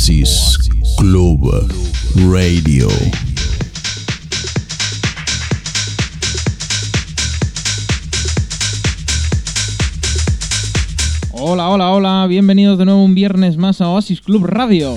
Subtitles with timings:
[0.00, 0.56] Oasis
[0.96, 1.52] Club
[2.30, 2.88] Radio.
[11.32, 14.94] Hola, hola, hola, bienvenidos de nuevo un viernes más a Oasis Club Radio.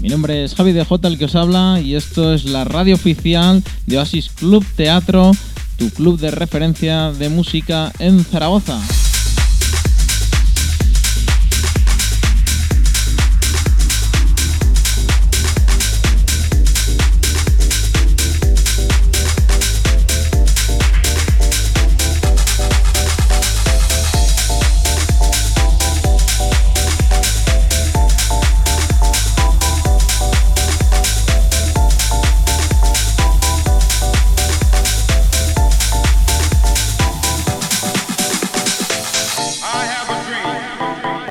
[0.00, 2.94] Mi nombre es Javi de J, el que os habla, y esto es la radio
[2.94, 5.32] oficial de Oasis Club Teatro,
[5.90, 8.80] club de referencia de música en Zaragoza.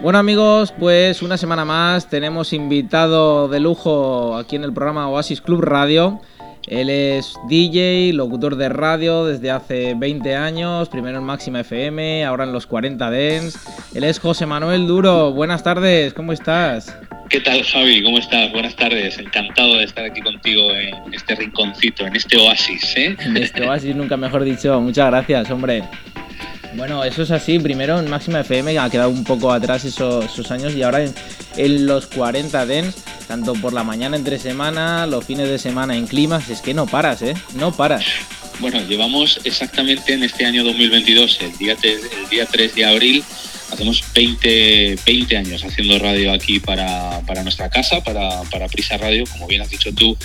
[0.02, 5.42] Bueno amigos, pues una semana más tenemos invitado de lujo aquí en el programa Oasis
[5.42, 6.20] Club Radio.
[6.66, 12.46] Él es DJ, locutor de radio desde hace 20 años, primero en Máxima FM, ahora
[12.46, 13.60] en los 40 Dens.
[13.94, 15.34] Él es José Manuel Duro.
[15.34, 16.98] Buenas tardes, ¿cómo estás?
[17.30, 18.02] ¿Qué tal Javi?
[18.02, 18.52] ¿Cómo estás?
[18.52, 19.20] Buenas tardes.
[19.20, 22.98] Encantado de estar aquí contigo en este rinconcito, en este oasis.
[22.98, 23.16] ¿eh?
[23.20, 24.82] En este oasis, nunca mejor dicho.
[24.82, 25.84] Muchas gracias, hombre.
[26.74, 27.60] Bueno, eso es así.
[27.60, 31.04] Primero en Máxima FM ha quedado un poco atrás esos, años y ahora
[31.58, 32.96] en, los 40 Dens,
[33.28, 36.88] tanto por la mañana entre semana, los fines de semana en climas, es que no
[36.88, 37.34] paras, ¿eh?
[37.56, 38.06] No paras.
[38.60, 43.24] Bueno, llevamos exactamente en este año 2022, el día, el día 3 de abril,
[43.72, 49.62] hacemos 20, 20 años haciendo radio aquí para, nuestra casa, para, Prisa Radio, como bien
[49.62, 50.18] has dicho tú,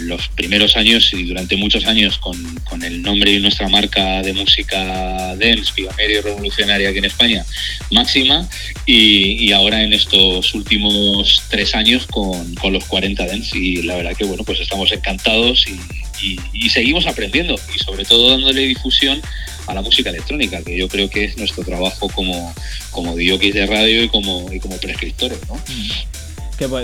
[0.00, 5.36] los primeros años y durante muchos años con, el nombre y nuestra marca de música
[5.36, 7.44] dance, pionera y revolucionaria aquí en España,
[7.90, 8.48] máxima,
[8.86, 13.56] y, ahora en estos últimos tres años con, los 40 dance.
[13.56, 18.30] Y la verdad que bueno, pues estamos encantados y, y seguimos aprendiendo y sobre todo
[18.30, 19.20] dándole difusión
[19.66, 22.54] a la música electrónica, que yo creo que es nuestro trabajo como,
[22.90, 25.38] como de radio y como, y como prescriptores.
[25.48, 25.54] ¿no?
[25.54, 26.12] Mm.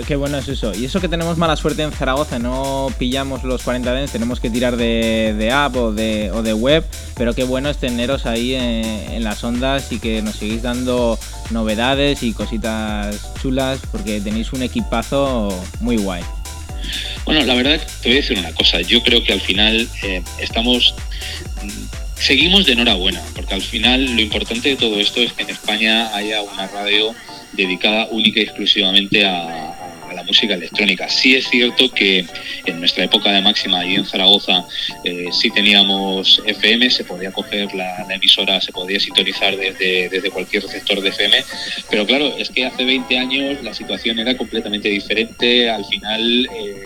[0.05, 0.73] Qué, bueno es eso.
[0.75, 4.49] Y eso que tenemos mala suerte en Zaragoza, no pillamos los 40 Dents, tenemos que
[4.49, 6.83] tirar de, app o de, o de, web,
[7.15, 11.17] pero qué bueno es teneros ahí en, las ondas y que nos seguís dando
[11.51, 16.23] novedades y cositas chulas porque tenéis un equipazo muy guay.
[17.23, 20.21] Bueno, la verdad te voy a decir una cosa, yo creo que al final eh,
[20.39, 20.93] estamos
[22.19, 26.15] seguimos de enhorabuena, porque al final lo importante de todo esto es que en España
[26.15, 27.15] haya una radio
[27.53, 29.78] dedicada única y exclusivamente a,
[30.13, 31.09] la música electrónica.
[31.09, 32.25] Sí es cierto que
[32.65, 34.65] en nuestra época de máxima y en Zaragoza
[35.03, 40.63] eh, sí teníamos FM, se podía coger la, emisora, se podía sintonizar desde, desde, cualquier
[40.63, 41.43] receptor de FM,
[41.89, 46.83] pero claro, es que hace 20 años la situación era completamente diferente, al final eh,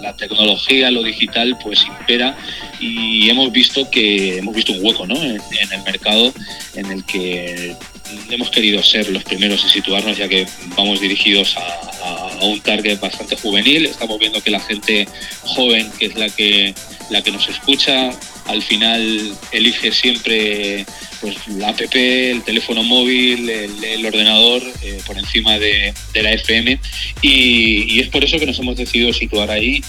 [0.00, 2.36] la tecnología, lo digital, pues impera
[2.80, 5.16] y hemos visto que hemos visto un hueco ¿no?
[5.22, 5.40] en
[5.72, 6.32] el mercado
[6.74, 7.76] en el que
[8.30, 11.80] hemos querido ser los primeros en situarnos, ya que vamos dirigidos a,
[12.42, 13.86] un target bastante juvenil.
[13.86, 15.08] Estamos viendo que la gente
[15.42, 16.74] joven, que es la que,
[17.08, 18.10] la que nos escucha,
[18.46, 20.84] al final elige siempre
[21.20, 26.78] pues, la app, el teléfono móvil, el, ordenador eh, por encima de, la FM.
[27.22, 29.82] Y, es por eso que nos hemos decidido situar ahí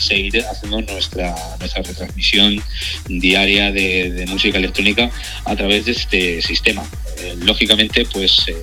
[0.00, 2.62] seguir haciendo nuestra, nuestra retransmisión
[3.08, 5.10] diaria de música electrónica
[5.44, 6.84] a través de este sistema.
[7.18, 8.56] Eh, lógicamente, pues eh,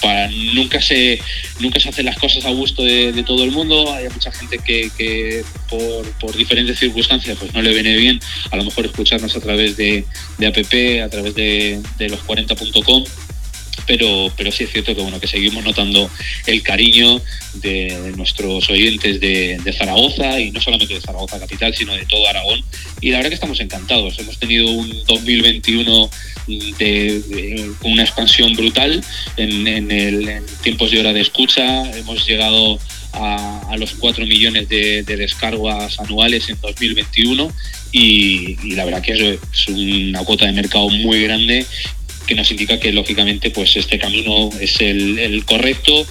[0.00, 1.20] para, nunca se
[1.60, 3.92] nunca se hacen las cosas a gusto de, todo el mundo.
[3.92, 8.20] Hay mucha gente que, por, diferentes circunstancias pues no le viene bien
[8.50, 10.04] a lo mejor escucharnos a través de,
[10.38, 10.56] de app,
[11.04, 13.04] a través de, de los 40.com
[13.86, 16.10] pero, pero sí es cierto que bueno que seguimos notando
[16.46, 17.20] el cariño
[17.54, 22.62] de, nuestros oyentes de, Zaragoza y no solamente de Zaragoza capital sino de todo Aragón.
[23.00, 24.18] Y la verdad que estamos encantados.
[24.18, 26.10] Hemos tenido un 2021
[26.78, 29.02] de, una expansión brutal
[29.36, 31.90] en, el, tiempos de hora de escucha.
[31.96, 32.78] Hemos llegado
[33.12, 37.50] a, los 4 millones de, descargas anuales en 2021
[37.92, 41.66] y, y, la verdad que es una cuota de mercado muy grande
[42.26, 46.06] que nos indica que lógicamente pues este camino es el, correcto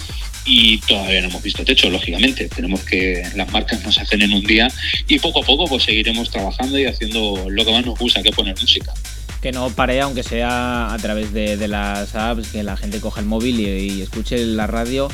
[0.45, 2.49] y todavía no hemos visto techo, lógicamente.
[2.49, 4.67] Tenemos que las marcas nos hacen en un día
[5.07, 8.31] y poco a poco pues seguiremos trabajando y haciendo lo que más nos gusta, que
[8.31, 8.93] poner música.
[9.41, 13.25] Que no pare, aunque sea a través de, las apps, que la gente coja el
[13.25, 15.09] móvil y, escuche la radio,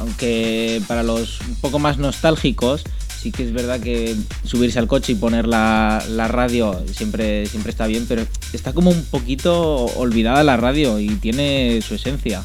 [0.00, 2.84] aunque para los un poco más nostálgicos
[3.20, 7.86] sí que es verdad que subirse al coche y poner la, radio siempre, siempre está
[7.86, 12.42] bien, pero está como un poquito olvidada la radio y tiene su esencia.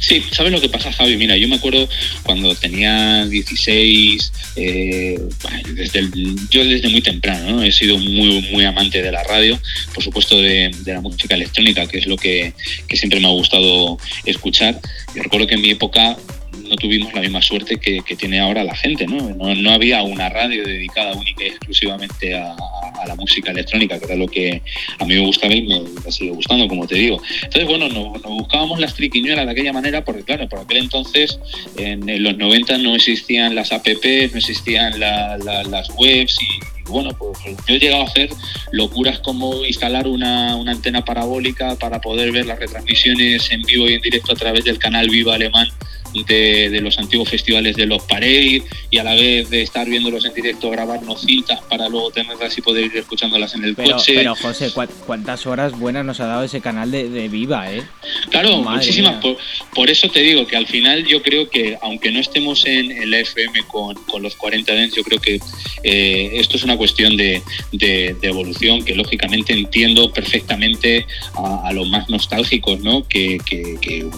[0.00, 1.16] Sí, ¿sabes lo que pasa, Javi?
[1.16, 1.88] Mira, yo me acuerdo
[2.24, 5.18] cuando tenía 16, eh,
[5.74, 6.10] desde
[6.50, 7.62] yo desde muy temprano ¿no?
[7.62, 9.60] he sido muy, muy amante de la radio,
[9.94, 12.52] por supuesto de, la música electrónica, que es lo que,
[12.88, 14.80] que siempre me ha gustado escuchar.
[15.14, 16.16] Yo recuerdo que en mi época
[16.70, 19.30] no tuvimos la misma suerte que, tiene ahora la gente, ¿no?
[19.34, 19.70] ¿no?
[19.70, 22.54] había una radio dedicada única y exclusivamente a,
[23.06, 24.60] la música electrónica, que era lo que
[24.98, 27.20] a mí me gustaba y me, sigue gustando, como te digo.
[27.42, 31.38] Entonces, bueno, nos, buscábamos las triquiñuelas de aquella manera, porque claro, por aquel entonces,
[31.76, 37.74] en, los 90 no existían las apps, no existían las webs y bueno, pues yo
[37.74, 38.30] he llegado a hacer
[38.72, 43.94] locuras como instalar una, una, antena parabólica para poder ver las retransmisiones en vivo y
[43.94, 45.68] en directo a través del canal Viva Alemán
[46.12, 50.34] de, los antiguos festivales de los Parade y a la vez de estar viéndolos en
[50.34, 54.14] directo, grabarnos cintas para luego tenerlas y poder ir escuchándolas en el coche.
[54.14, 54.72] Pero José,
[55.06, 57.82] ¿cuántas horas buenas nos ha dado ese canal de, Viva, eh?
[58.30, 59.22] Claro, muchísimas.
[59.74, 63.12] Por, eso te digo que al final yo creo que, aunque no estemos en, el
[63.14, 65.40] FM con, los 40 Dents, yo creo que
[65.82, 67.42] eh, esto es una cuestión de,
[68.22, 73.06] evolución que lógicamente entiendo perfectamente a, los más nostálgicos, ¿no?
[73.06, 73.38] Que,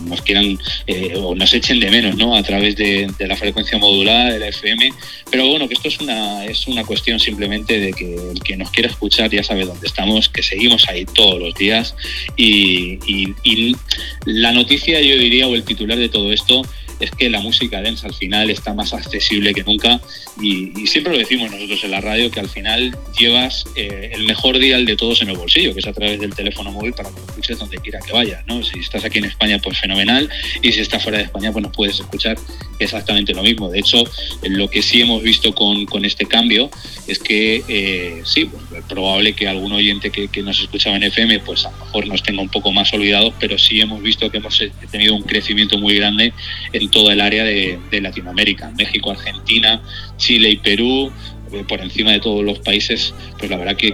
[0.07, 2.37] nos quieran eh, o nos echen de menos, ¿no?
[2.37, 4.93] A través de, la frecuencia modulada, de la FM.
[5.31, 8.71] Pero bueno, que esto es una, es una cuestión simplemente de que el que nos
[8.71, 11.95] quiera escuchar ya sabe dónde estamos, que seguimos ahí todos los días.
[12.37, 12.99] Y,
[13.43, 13.77] y
[14.25, 16.63] la noticia, yo diría, o el titular de todo esto
[17.01, 20.01] es que la música dance al final está más accesible que nunca
[20.41, 24.59] y, siempre lo decimos nosotros en la radio que al final llevas eh, el mejor
[24.59, 27.21] dial de todos en el bolsillo, que es a través del teléfono móvil para que
[27.21, 28.45] lo escuches donde quiera que vayas.
[28.47, 28.63] ¿no?
[28.63, 30.29] Si estás aquí en España, pues fenomenal
[30.61, 32.37] y si estás fuera de España, pues nos puedes escuchar
[32.79, 33.71] exactamente lo mismo.
[33.71, 34.05] De hecho,
[34.43, 36.71] lo que sí hemos visto con, con este cambio
[37.07, 41.41] es que eh, sí, pues, es probable que algún oyente que, nos escuchaba en FM,
[41.41, 44.39] pues a lo mejor nos tenga un poco más olvidados, pero sí hemos visto que
[44.39, 44.61] hemos
[44.91, 46.33] tenido un crecimiento muy grande
[46.73, 49.83] en toda el área de, Latinoamérica, México, Argentina,
[50.17, 51.11] Chile y Perú,
[51.53, 53.93] eh, por encima de todos los países, pues la verdad que,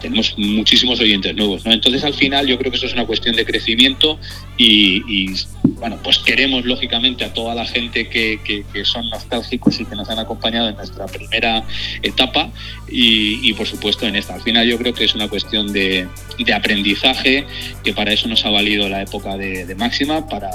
[0.00, 1.62] tenemos muchísimos oyentes nuevos.
[1.64, 4.18] Entonces al final yo creo que eso es una cuestión de crecimiento
[4.58, 5.32] y,
[5.78, 10.18] bueno, pues queremos lógicamente a toda la gente que, son nostálgicos y que nos han
[10.18, 11.64] acompañado en nuestra primera
[12.02, 12.50] etapa
[12.88, 14.34] y, por supuesto en esta.
[14.34, 16.08] Al final yo creo que es una cuestión de,
[16.54, 17.46] aprendizaje,
[17.84, 20.50] que para eso nos ha valido la época de, máxima, para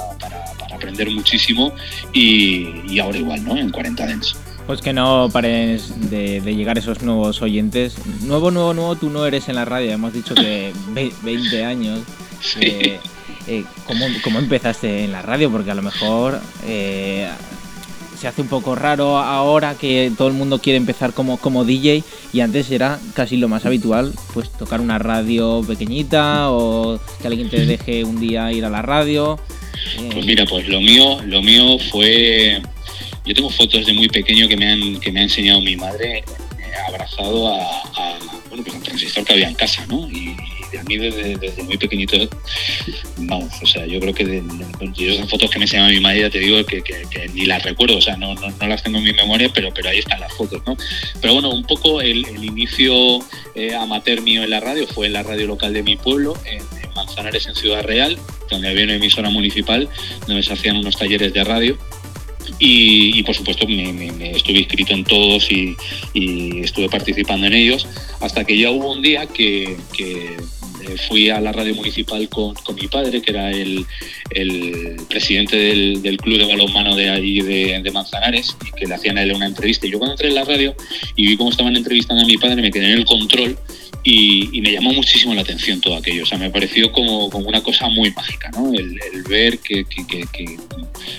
[0.76, 1.74] aprender muchísimo
[2.12, 3.56] y, ahora igual, ¿no?
[3.56, 4.36] En 40 Dents.
[4.66, 7.96] Pues que no pares de, llegar esos nuevos oyentes.
[8.22, 9.92] Nuevo, nuevo, nuevo, tú no eres en la radio.
[9.92, 10.72] Hemos dicho que
[11.22, 12.00] 20 años.
[12.60, 12.98] Eh,
[13.46, 13.64] eh,
[14.22, 15.50] ¿cómo, empezaste en la radio?
[15.50, 17.28] Porque a lo mejor eh,
[18.16, 22.02] se hace un poco raro ahora que todo el mundo quiere empezar como, como DJ
[22.32, 27.50] y antes era casi lo más habitual, pues tocar una radio pequeñita o que alguien
[27.50, 29.38] te deje un día ir a la radio.
[30.12, 32.60] Pues mira, pues lo mío, lo mío fue.
[33.24, 36.22] Yo tengo fotos de muy pequeño que me han, que me ha enseñado mi madre,
[36.88, 38.18] abrazado a,
[38.48, 40.08] bueno, pues transistor que había en casa, ¿no?
[40.10, 40.36] Y,
[40.76, 42.16] a mí desde, muy pequeñito,
[43.16, 44.42] vamos, o sea, yo creo que de,
[44.98, 46.82] esas fotos que me enseñaba mi madre, ya te digo que,
[47.32, 49.98] ni las recuerdo, o sea, no, no, las tengo en mi memoria, pero, pero ahí
[49.98, 50.76] están las fotos, ¿no?
[51.20, 53.20] Pero bueno, un poco el, inicio
[53.54, 56.34] eh, amateur mío en la radio fue en la radio local de mi pueblo,
[56.96, 58.18] Manzanares, en Ciudad Real,
[58.50, 59.88] donde había una emisora municipal
[60.26, 61.78] donde se hacían unos talleres de radio.
[62.58, 65.76] Y, por supuesto me, estuve inscrito en todos y,
[66.62, 67.86] estuve participando en ellos
[68.20, 70.36] hasta que ya hubo un día que, eh,
[71.08, 73.84] fui a la radio municipal con, mi padre, que era el,
[75.08, 79.32] presidente del, club de balonmano de allí de, Manzanares, y que le hacían a él
[79.32, 79.86] una entrevista.
[79.86, 80.74] Y yo cuando entré en la radio
[81.16, 83.58] y vi cómo estaban entrevistando a mi padre, me quedé en el control
[84.08, 86.22] y, me llamó muchísimo la atención todo aquello.
[86.22, 88.72] O sea, me pareció como, como una cosa muy mágica, ¿no?
[88.72, 88.96] El,
[89.28, 89.84] ver que,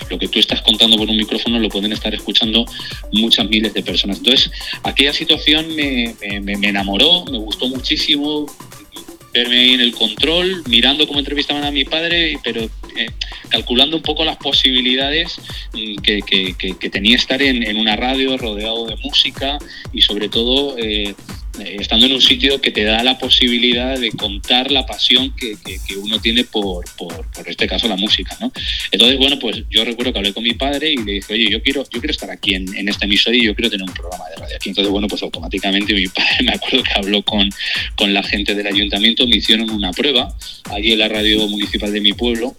[0.08, 2.64] lo que tú estás contando por un micrófono lo pueden estar escuchando
[3.12, 4.18] muchas miles de personas.
[4.18, 4.50] Entonces,
[4.82, 8.46] aquella situación me, enamoró, me gustó muchísimo
[9.34, 12.62] verme ahí en el control, mirando cómo entrevistaban a mi padre, pero
[12.96, 13.10] eh,
[13.50, 15.38] calculando un poco las posibilidades
[15.74, 19.58] mm, que, tenía estar en, una radio rodeado de música
[19.92, 21.14] y sobre todo eh,
[21.60, 25.56] eh, estando en un sitio que te da la posibilidad de contar la pasión que,
[25.96, 28.52] uno tiene por, por, este caso, la música, ¿no?
[28.90, 31.62] Entonces, bueno, pues yo recuerdo que hablé con mi padre y le dije, oye, yo
[31.62, 34.24] quiero, yo quiero estar aquí en, en esta emisora y yo quiero tener un programa
[34.30, 34.68] de radio aquí.
[34.68, 37.48] Entonces, bueno, pues automáticamente mi padre, me acuerdo que habló con,
[37.96, 40.34] con la gente del ayuntamiento, me hicieron una prueba
[40.70, 42.54] allí en la radio municipal de mi pueblo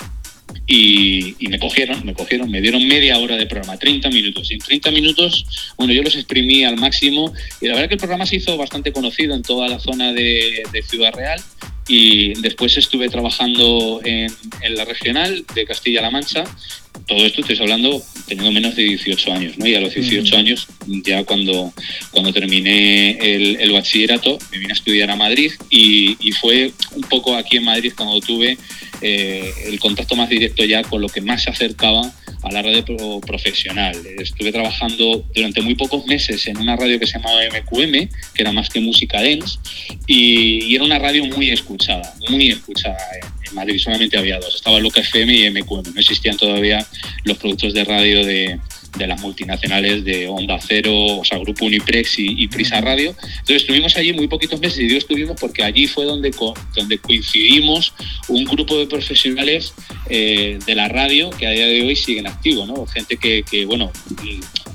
[0.67, 4.51] y, me cogieron, me cogieron, me dieron media hora de programa, 30 minutos.
[4.51, 7.99] Y en 30 minutos, bueno, yo los exprimí al máximo y la verdad que el
[7.99, 11.41] programa se hizo bastante conocido en toda la zona de, Ciudad Real
[11.89, 14.31] y después estuve trabajando en,
[14.75, 16.43] la regional de Castilla-La Mancha.
[17.07, 19.65] Todo esto estoy hablando teniendo menos de 18 años, ¿no?
[19.65, 21.73] Y a los 18 años, ya cuando,
[22.11, 27.35] cuando terminé el, bachillerato, me vine a estudiar a Madrid y, y fue un poco
[27.35, 28.57] aquí en Madrid cuando tuve
[29.01, 32.11] eh, el contacto más directo ya con lo que más se acercaba
[32.43, 32.83] a la radio
[33.21, 33.95] profesional.
[34.19, 37.91] Estuve trabajando durante muy pocos meses en una radio que se llamaba MQM,
[38.33, 39.59] que era más que música dance,
[40.07, 43.79] y, era una radio muy escuchada, muy escuchada en, Madrid.
[43.79, 45.93] Solamente había dos, estaba Loca FM y MQM.
[45.93, 46.85] No existían todavía
[47.23, 48.59] los productos de radio de,
[48.97, 53.15] de las multinacionales de Onda Cero, o sea, Grupo Uniprex y, Prisa Radio.
[53.21, 56.31] Entonces estuvimos allí muy poquitos meses y digo estuvimos porque allí fue donde,
[56.75, 57.93] donde coincidimos
[58.27, 59.73] un grupo de profesionales
[60.09, 62.85] eh, de la radio que a día de hoy siguen activos, ¿no?
[62.87, 63.91] Gente que, que bueno,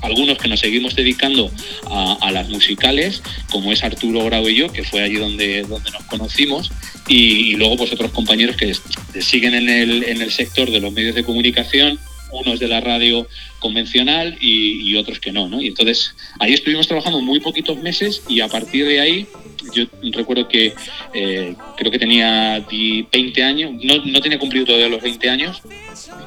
[0.01, 1.51] algunos que nos seguimos dedicando
[1.89, 6.03] a, las musicales, como es Arturo Grau y yo, que fue allí donde, donde nos
[6.03, 6.71] conocimos,
[7.07, 8.75] y, luego pues otros compañeros que
[9.21, 11.99] siguen en el, en el sector de los medios de comunicación,
[12.39, 13.27] unos de la radio
[13.59, 15.61] convencional y, otros que no, ¿no?
[15.61, 19.27] Y entonces ahí estuvimos trabajando muy poquitos meses y a partir de ahí
[19.73, 20.73] yo recuerdo que
[21.13, 25.61] eh, creo que tenía 20 años, no, no, tenía cumplido todavía los 20 años.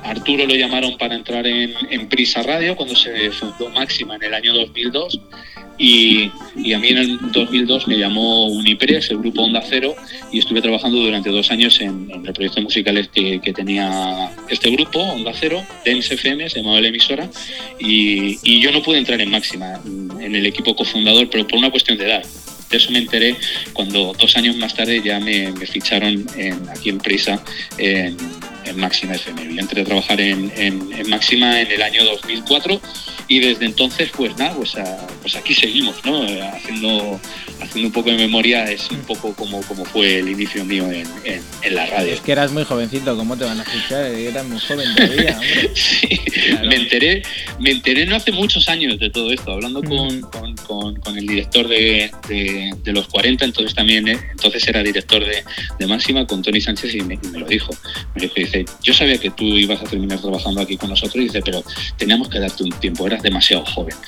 [0.03, 1.75] Arturo lo llamaron para entrar en,
[2.09, 5.21] Prisa Radio cuando se fundó Máxima en el año 2002
[5.79, 6.25] y,
[6.75, 9.95] a mí en el 2002 me llamó Uniprex, el grupo Onda Cero,
[10.33, 14.99] y estuve trabajando durante dos años en, el proyecto musical que, que, tenía este grupo,
[14.99, 17.31] Onda Cero, Dance FM, se llamaba la emisora,
[17.79, 19.81] y, y, yo no pude entrar en Máxima,
[20.21, 22.25] en el equipo cofundador, pero por una cuestión de edad.
[22.71, 23.37] De eso me enteré
[23.73, 27.43] cuando dos años más tarde ya me, ficharon en, aquí en Prisa
[27.79, 28.17] en,
[28.77, 29.55] Máxima FM.
[29.55, 32.81] Yo entré a trabajar en, en Máxima en el año 2004
[33.29, 34.75] y desde entonces pues nada pues,
[35.21, 37.21] pues aquí seguimos no haciendo
[37.61, 41.07] haciendo un poco de memoria es un poco como, como fue el inicio mío en,
[41.25, 42.15] en, la radio.
[42.15, 45.71] Es que eras muy jovencito cómo te van a fichar eras muy joven todavía hombre.
[45.75, 46.21] sí,
[46.67, 47.23] me enteré
[47.61, 51.69] me enteré no hace muchos años de todo esto hablando con, con, con, el director
[51.69, 55.45] de, de, los 40 entonces también eh, entonces era director de,
[55.79, 57.77] de Máxima con Tony Sánchez y me, lo dijo
[58.15, 61.25] me dijo dice yo sabía que tú ibas a terminar trabajando aquí con nosotros y
[61.25, 61.63] dice pero
[61.97, 63.97] teníamos que darte un tiempo era demasiado joven.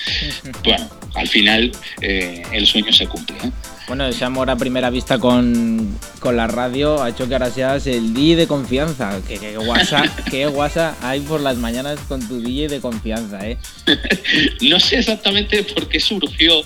[0.64, 3.37] Bueno, al final eh, el sueño se cumple.
[3.42, 3.50] ¿eh?
[3.90, 8.14] Bueno, ese amor a primera vista con, la radio ha hecho que ahora seas el
[8.14, 9.21] DJ de confianza.
[9.26, 13.59] Que, que WhatsApp, que WhatsApp hay por las mañanas con tu DJ de confianza, ¿eh?
[14.62, 16.62] no sé exactamente por qué surgió,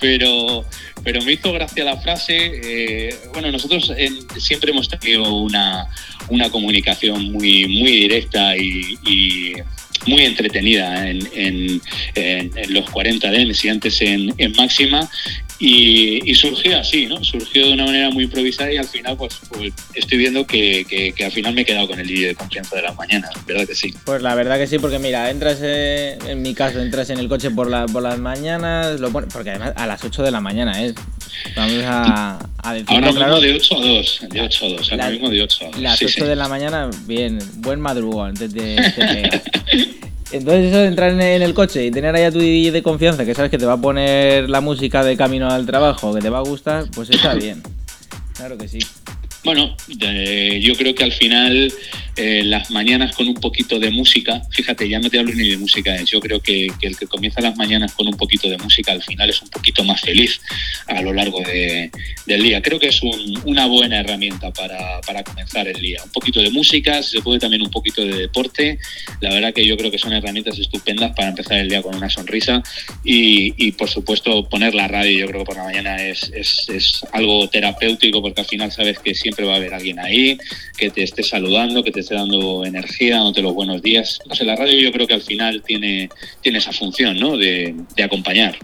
[0.00, 0.64] pero,
[1.04, 2.36] pero me hizo gracia la frase.
[2.36, 3.92] Eh, bueno, nosotros
[4.38, 5.86] siempre hemos tenido una,
[6.28, 9.54] una comunicación muy, muy directa y
[10.06, 11.80] muy entretenida en,
[12.14, 15.08] en, los 40 Dens y antes en, Máxima
[15.62, 17.22] y, surgió así, ¿no?
[17.22, 21.24] Surgió de una manera muy improvisada y al final pues, pues estoy viendo que, que,
[21.24, 23.74] al final me he quedado con el vídeo de confianza de las mañanas, ¿verdad que
[23.74, 23.94] sí?
[24.06, 27.28] Pues la verdad que sí, porque mira, entras, eh, en mi caso, entras en el
[27.28, 30.82] coche por, la, por las mañanas, lo porque además a las 8 de la mañana
[30.82, 30.92] es...
[30.92, 30.94] ¿eh?
[31.56, 33.40] Vamos a, a decirlo Ahora claro.
[33.40, 35.80] de 8 a 2, de 8 a 2, ahora mismo de 8 a 2.
[35.80, 39.40] Las 8 de la mañana, bien, buen madrugón antes de...
[40.32, 43.24] Entonces eso de entrar en el coche y tener ahí a tu DJ de confianza
[43.24, 46.30] que sabes que te va a poner la música de camino al trabajo, que te
[46.30, 47.62] va a gustar, pues está bien.
[48.34, 48.78] Claro que sí.
[49.42, 51.72] Bueno, yo creo que al final
[52.16, 55.56] eh, las mañanas con un poquito de música, fíjate, ya no te hablo ni de
[55.56, 58.92] música, eh, yo creo que, el que comienza las mañanas con un poquito de música
[58.92, 60.38] al final es un poquito más feliz
[60.86, 62.60] a lo largo del día.
[62.60, 63.00] Creo que es
[63.44, 66.02] una buena herramienta para, comenzar el día.
[66.04, 68.78] Un poquito de música, si se puede también un poquito de deporte.
[69.20, 72.10] La verdad que yo creo que son herramientas estupendas para empezar el día con una
[72.10, 72.62] sonrisa
[73.04, 77.48] y, por supuesto poner la radio yo creo que por la mañana es, es algo
[77.48, 80.38] terapéutico porque al final sabes que siempre va a haber alguien ahí
[80.76, 84.20] que te esté saludando, que te esté dando energía, dándote los buenos días.
[84.28, 86.08] No sé, la radio yo creo que al final tiene,
[86.40, 87.36] tiene esa función, ¿no?
[87.36, 88.56] De, acompañar.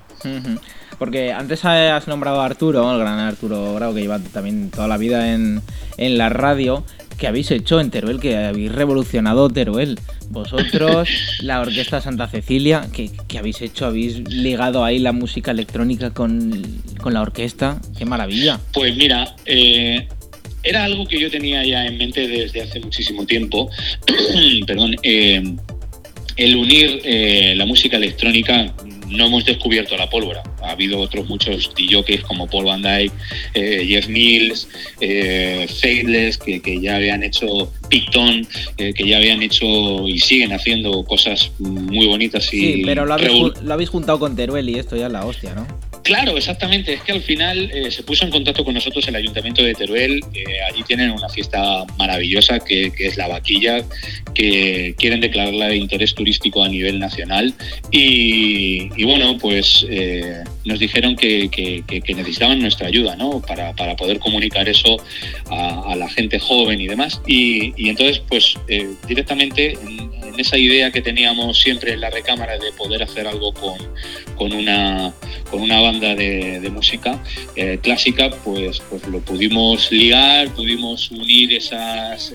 [0.98, 4.96] Porque antes has nombrado a Arturo, el gran Arturo Grau, que lleva también toda la
[4.96, 5.60] vida en,
[5.98, 6.84] en la radio.
[7.18, 8.18] que habéis hecho en Teruel?
[8.18, 9.98] Que habéis revolucionado Teruel.
[10.30, 11.08] Vosotros,
[11.42, 13.86] la Orquesta Santa Cecilia, que, habéis hecho?
[13.86, 16.64] ¿Habéis ligado ahí la música electrónica con,
[17.00, 17.80] con la orquesta?
[17.96, 18.58] ¡Qué maravilla!
[18.72, 20.08] Pues mira, eh,
[20.66, 23.70] era algo que yo tenía ya en mente desde hace muchísimo tiempo.
[24.66, 24.96] Perdón.
[25.02, 25.42] Eh,
[26.36, 28.74] el unir eh, la música electrónica
[29.08, 30.42] no hemos descubierto la pólvora.
[30.62, 33.12] Ha habido otros muchos DJs como Paul Van Dyke,
[33.54, 34.68] eh, Jeff Mills,
[35.00, 35.66] eh,
[36.44, 38.46] que, que, ya habían hecho Picton,
[38.78, 42.52] eh, que ya habían hecho y siguen haciendo cosas muy bonitas.
[42.52, 45.24] Y sí, pero lo habéis, lo habéis juntado con Teruel y esto ya es la
[45.24, 45.66] hostia, ¿no?
[46.06, 46.94] Claro, exactamente.
[46.94, 50.20] Es que al final eh, se puso en contacto con nosotros el Ayuntamiento de Teruel.
[50.70, 53.84] allí tienen una fiesta maravillosa que, es la vaquilla,
[54.32, 57.52] que quieren declararla de interés turístico a nivel nacional.
[57.90, 61.50] Y, bueno, pues eh, nos dijeron que,
[62.06, 63.42] necesitaban nuestra ayuda ¿no?
[63.42, 64.98] para, poder comunicar eso
[65.50, 67.20] a, la gente joven y demás.
[67.26, 72.70] Y, entonces, pues eh, directamente en, esa idea que teníamos siempre en la recámara de
[72.72, 75.14] poder hacer algo con, una,
[75.50, 77.22] con una banda de, música
[77.54, 82.34] eh, clásica, pues, pues lo pudimos ligar, pudimos unir esas,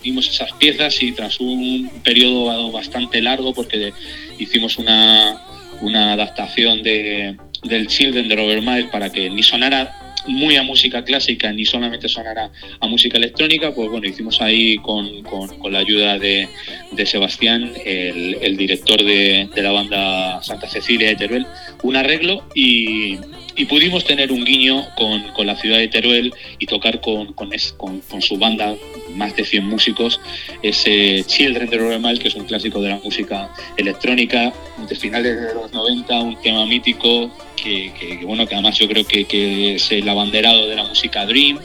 [0.00, 3.92] unimos esas piezas y tras un periodo bastante largo, porque
[4.38, 5.42] hicimos una,
[5.80, 11.04] una adaptación de, del Children de Robert Miles para que ni sonara muy a música
[11.04, 12.50] clásica ni solamente sonara
[12.80, 16.48] a música electrónica, pues bueno, hicimos ahí con, con, la ayuda de,
[16.92, 21.46] de Sebastián, el, el director de, de, la banda Santa Cecilia de Teruel,
[21.82, 23.18] un arreglo y,
[23.56, 27.50] y pudimos tener un guiño con, con, la ciudad de Teruel y tocar con, con,
[27.76, 28.74] con, su banda,
[29.14, 30.20] más de 100 músicos,
[30.62, 34.52] ese Children de Miles, que es un clásico de la música electrónica
[34.88, 39.74] de finales de los 90, un tema mítico que, bueno, que además yo creo que,
[39.74, 41.58] es el abanderado de la música Dream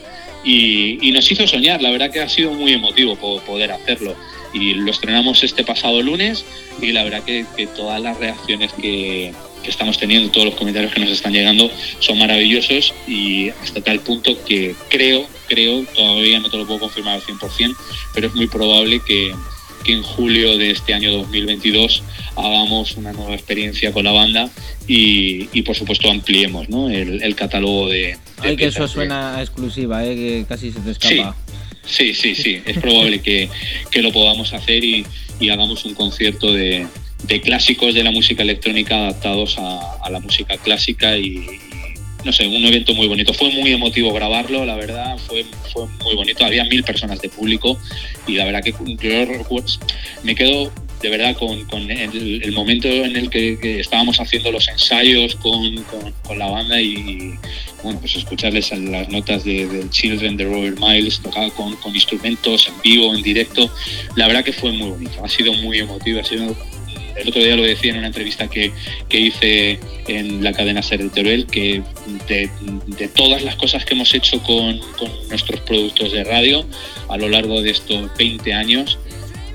[0.44, 4.14] y, nos hizo soñar, la verdad que ha sido muy emotivo poder hacerlo.
[4.52, 6.44] Y lo estrenamos este pasado lunes
[6.80, 7.44] y la verdad que
[7.76, 12.18] todas las reacciones que, que estamos teniendo, todos los comentarios que nos están llegando son
[12.18, 17.22] maravillosos y hasta tal punto que creo, creo, todavía no te lo puedo confirmar al
[17.22, 17.76] 100%,
[18.14, 19.34] pero es muy probable que,
[19.84, 22.02] que en julio de este año 2022
[22.36, 24.50] hagamos una nueva experiencia con la banda
[24.86, 26.90] y, y por supuesto ampliemos ¿no?
[26.90, 28.16] el, el catálogo de...
[28.38, 30.14] Ay, que eso suena exclusiva, ¿eh?
[30.14, 31.36] que casi se te escapa.
[31.84, 33.48] Sí, sí, sí, es probable que,
[33.90, 35.06] que, lo podamos hacer y,
[35.40, 36.86] y hagamos un concierto de,
[37.24, 41.46] de clásicos de la música electrónica adaptados a, la música clásica y,
[42.24, 43.34] no sé, un evento muy bonito.
[43.34, 46.44] Fue muy emotivo grabarlo, la verdad, fue, fue muy bonito.
[46.44, 47.78] Había mil personas de público
[48.26, 49.64] y la verdad que yo
[50.22, 55.84] me quedo de verdad con, el, momento en el que, estábamos haciendo los ensayos con,
[56.26, 57.34] con, la banda y
[57.82, 63.14] bueno pues escucarles las notas de, Children de Robert Miles tocado con, instrumentos en vivo
[63.14, 63.70] en directo
[64.16, 66.56] la verdad que fue muy bonito ha sido muy emotivo ha sido
[67.20, 68.72] el otro día lo decía en una entrevista que,
[69.08, 71.82] que hice en la cadena Ser de Teruel, que
[72.28, 76.64] de, todas las cosas que hemos hecho con, con, nuestros productos de radio
[77.08, 78.98] a lo largo de estos 20 años,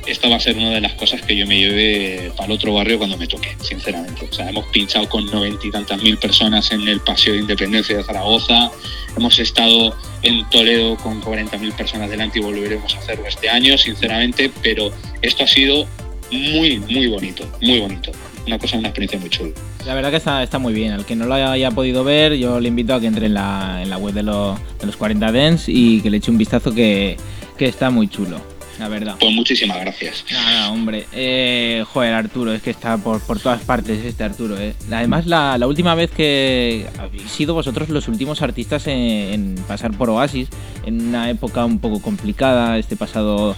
[0.06, 2.74] esta va a ser una de las cosas que yo me lleve para el otro
[2.74, 4.28] barrio cuando me toque, sinceramente.
[4.30, 7.96] O sea, hemos pinchado con noventa y tantas mil personas en el Paseo de Independencia
[7.96, 8.70] de Zaragoza,
[9.16, 14.52] hemos estado en Toledo con 40.000 personas delante y volveremos a hacerlo este año, sinceramente,
[14.62, 15.88] pero esto ha sido
[16.34, 18.12] muy, muy bonito, muy bonito.
[18.46, 19.52] Una cosa, una experiencia muy chula.
[19.86, 20.92] La verdad que está, está muy bien.
[20.92, 23.82] Al que no lo haya podido ver, yo le invito a que entre en la,
[23.82, 27.16] en la web de, de los 40 Dents y que le eche un vistazo que,
[27.58, 28.42] que está muy chulo
[28.80, 29.16] la verdad.
[29.20, 30.26] Pues muchísimas gracias.
[30.32, 31.06] Nada, hombre.
[31.12, 34.58] Eh, joder, Arturo, es que está por, por todas partes este Arturo.
[34.60, 34.74] Eh.
[34.92, 39.96] Además, la, la, última vez que habéis sido vosotros los últimos artistas en, en, pasar
[39.96, 40.50] por Oasis,
[40.86, 43.56] en una época un poco complicada, este pasado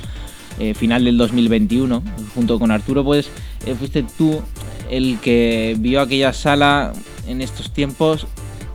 [0.60, 3.30] eh, final del 2021, junto con Arturo, pues
[3.66, 4.42] eh, fuiste tú
[4.90, 6.94] el que vio aquella sala
[7.28, 8.28] en estos tiempos.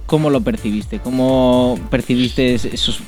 [0.07, 0.99] ¿Cómo lo percibiste?
[0.99, 3.01] ¿Cómo percibiste esos,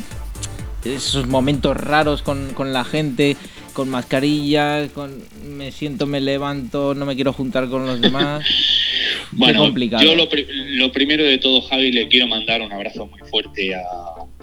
[0.84, 3.36] esos momentos raros con, con la gente?
[3.72, 8.44] con mascarilla, con me siento, me levanto, no me quiero juntar con los demás.
[9.32, 10.02] bueno, complicado.
[10.02, 10.28] yo lo,
[10.76, 13.80] lo, primero de todo, Javi, le quiero mandar un abrazo muy fuerte a,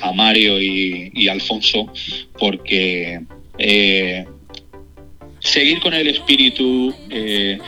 [0.01, 1.91] a Mario y, y Alfonso,
[2.39, 3.21] porque
[3.59, 4.25] eh,
[5.39, 7.59] seguir con el espíritu eh,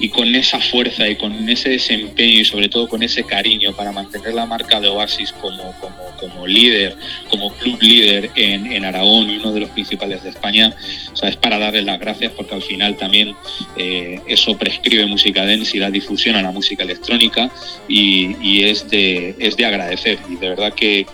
[0.00, 3.92] y con esa fuerza y con ese desempeño y sobre todo con ese cariño para
[3.92, 5.74] mantener la marca de Oasis como,
[6.18, 6.96] como, líder,
[7.28, 10.74] como club líder en, Aragón y uno de los principales de España,
[11.22, 13.36] o es para darles las gracias porque al final también
[13.76, 17.50] eh, eso prescribe música dance y da difusión a la música electrónica
[17.86, 21.06] y, es, de, es de agradecer y de verdad que,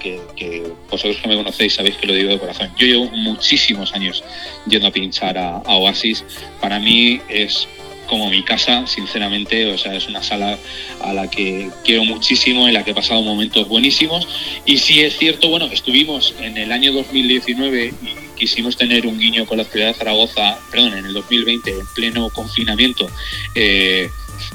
[0.88, 2.70] vosotros que me conocéis sabéis que lo digo de corazón.
[2.79, 4.22] Yo llevo muchísimos años
[4.68, 6.25] yendo a pinchar a Oasis,
[6.61, 7.66] para mí es
[8.07, 10.59] como mi casa, sinceramente, o sea, es una sala
[11.01, 14.27] a la que quiero muchísimo, en la que he pasado momentos buenísimos.
[14.64, 19.47] Y sí es cierto, bueno, estuvimos en el año 2019 y quisimos tener un guiño
[19.47, 23.11] con la ciudad de Zaragoza, perdón, en el 2020, en pleno confinamiento.
[23.55, 24.09] Eh,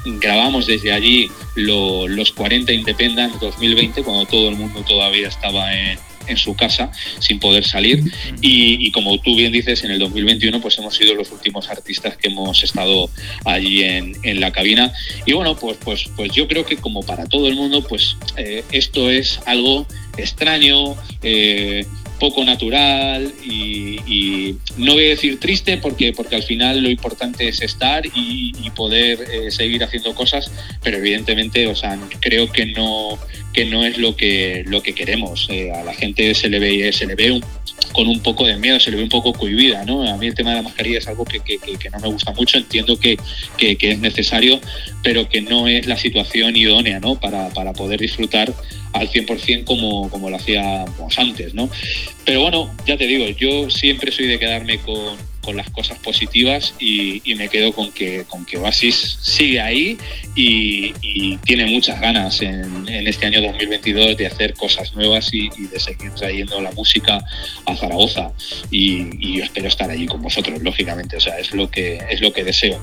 [0.06, 6.00] grabamos desde allí los 40 Independence 2020, cuando todo el mundo todavía estaba en,
[6.32, 8.04] en su casa sin poder salir.
[8.41, 12.28] Y, como tú bien dices en el 2021 pues hemos sido los últimos artistas que
[12.28, 13.10] hemos estado
[13.46, 14.91] allí en, en la cabina.
[15.26, 18.63] Y bueno pues pues pues yo creo que como para todo el mundo pues eh,
[18.72, 19.86] esto es algo
[20.17, 21.86] extraño eh,
[22.21, 27.62] poco natural y, no voy a decir triste porque, porque al final lo importante es
[27.63, 30.49] estar y, poder eh, seguir haciendo cosas,
[30.81, 33.17] pero evidentemente, o sea, creo que no,
[33.53, 35.47] que no es lo que, lo que queremos.
[35.49, 37.41] Eh, a la gente se le ve, se le ve
[37.91, 40.07] con un poco de miedo, se le ve un poco cohibida, ¿no?
[40.07, 42.31] A mí el tema de la mascarilla es algo que, que, que no me gusta
[42.31, 43.17] mucho, entiendo que,
[43.57, 44.62] es necesario,
[45.03, 47.19] pero que no es la situación idónea, ¿no?
[47.19, 48.53] Para, para poder disfrutar
[48.93, 51.69] al 100% como, como lo hacíamos antes, ¿no?
[52.26, 56.73] Pero bueno, ya te digo, yo siempre soy de quedarme con, con las cosas positivas
[56.80, 59.97] y, me quedo con que, con que Oasis sigue ahí
[60.36, 60.93] y,
[61.43, 66.62] tiene muchas ganas en, este año 2022 de hacer cosas nuevas y, de seguir trayendo
[66.62, 67.19] la música
[67.65, 68.32] a Zaragoza
[68.69, 72.34] y, yo espero estar allí con vosotros, lógicamente, o sea, es lo que, es lo
[72.34, 72.80] que deseo.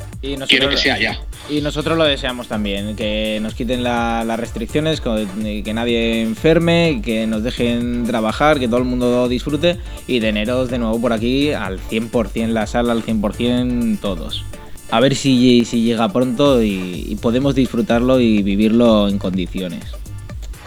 [0.48, 1.20] Quiero que sea ya.
[1.50, 7.42] Y nosotros lo deseamos también, que nos quiten las restricciones, que, nadie enferme, que nos
[7.42, 12.47] dejen trabajar, que todo el mundo disfrute y teneros de nuevo por aquí al 100%
[12.54, 14.44] la sala al 100% todos.
[14.90, 19.84] A ver si, si llega pronto y, podemos disfrutarlo y vivirlo en condiciones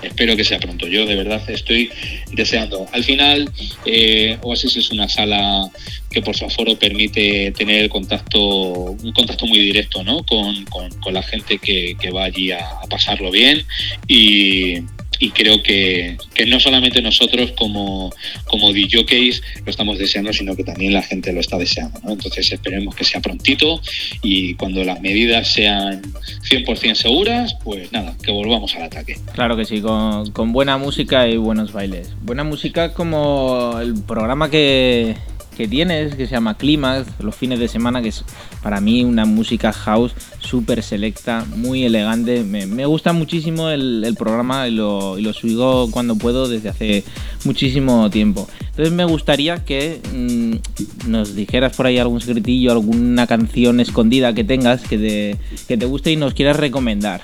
[0.03, 0.87] espero que sea pronto.
[0.87, 1.91] Yo de verdad estoy
[2.31, 2.87] deseando.
[2.91, 3.51] Al final,
[3.85, 5.69] eh, Oasis es una sala
[6.09, 10.23] que por su aforo permite tener contacto, un contacto muy directo ¿no?
[10.23, 10.65] con,
[11.13, 13.63] la gente que, va allí a, a pasarlo bien
[14.07, 14.79] y,
[15.19, 18.11] y creo que, no solamente nosotros como,
[18.45, 21.99] como DJs lo estamos deseando, sino que también la gente lo está deseando.
[22.07, 23.79] Entonces esperemos que sea prontito
[24.23, 26.01] y cuando las medidas sean
[26.49, 29.17] 100% seguras, pues nada, que volvamos al ataque.
[29.33, 32.09] Claro que sí, con, con buena música y buenos bailes.
[32.21, 35.15] Buena música como el programa que,
[35.55, 38.23] que tienes, que se llama Climax, los fines de semana, que es
[38.61, 42.43] para mí una música house súper selecta, muy elegante.
[42.43, 47.03] Me, gusta muchísimo el, programa y lo, y lo subo cuando puedo desde hace
[47.43, 48.47] muchísimo tiempo.
[48.69, 54.43] Entonces me gustaría que mm, nos dijeras por ahí algún secretillo, alguna canción escondida que
[54.43, 55.37] tengas que te,
[55.67, 57.21] que te guste y nos quieras recomendar.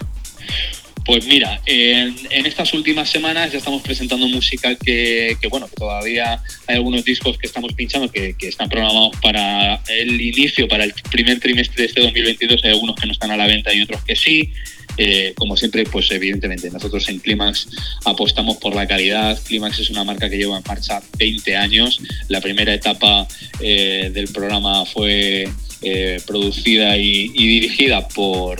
[1.08, 6.76] Pues mira, en, estas últimas semanas ya estamos presentando música que, bueno, que todavía hay
[6.76, 11.84] algunos discos que estamos pinchando que, están programados para el inicio, para el primer trimestre
[11.84, 12.62] de este 2022.
[12.62, 14.52] Hay algunos que no están a la venta y otros que sí.
[14.98, 17.68] Eh, como siempre, pues evidentemente nosotros en Climax
[18.06, 19.40] apostamos por la calidad.
[19.44, 22.02] Climax es una marca que lleva en marcha 20 años.
[22.28, 23.28] La primera etapa
[23.60, 25.48] eh, del programa fue
[25.84, 28.58] eh, producida y, dirigida por,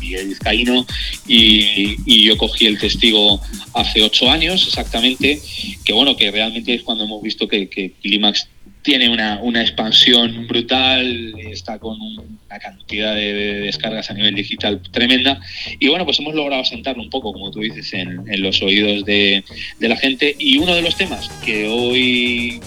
[0.00, 0.86] Miguel Vizcaíno
[1.26, 3.40] y, yo cogí el testigo
[3.74, 5.40] hace ocho años exactamente,
[5.84, 8.48] que bueno, que realmente es cuando hemos visto que, que Climax
[8.82, 15.40] tiene una, una, expansión brutal, está con una cantidad de, descargas a nivel digital tremenda.
[15.78, 19.44] Y bueno, pues hemos logrado sentarlo un poco, como tú dices, en, los oídos de,
[19.78, 20.34] de, la gente.
[20.38, 22.60] Y uno de los temas que hoy